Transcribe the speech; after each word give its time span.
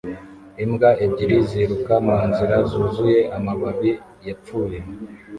Imbwa 0.63 0.89
ebyiri 1.05 1.37
ziruka 1.49 1.93
munzira 2.05 2.55
zuzuye 2.69 3.19
amababi 3.37 3.91
yapfuye 4.27 4.79